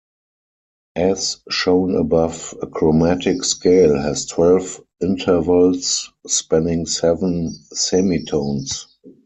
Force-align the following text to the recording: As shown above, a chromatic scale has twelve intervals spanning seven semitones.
As 0.95 1.41
shown 1.51 1.93
above, 1.95 2.55
a 2.59 2.65
chromatic 2.65 3.43
scale 3.43 3.99
has 4.01 4.25
twelve 4.25 4.81
intervals 4.99 6.11
spanning 6.25 6.87
seven 6.87 7.53
semitones. 7.71 8.87